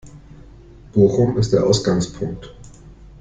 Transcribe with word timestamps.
Bochum 0.93 1.37
ist 1.37 1.53
der 1.53 1.63
Ausgangspunkt. 1.63 2.51